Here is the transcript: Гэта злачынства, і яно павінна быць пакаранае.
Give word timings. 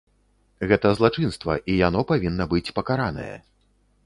Гэта 0.71 0.93
злачынства, 0.99 1.57
і 1.75 1.75
яно 1.87 2.01
павінна 2.13 2.49
быць 2.55 2.67
пакаранае. 2.79 3.33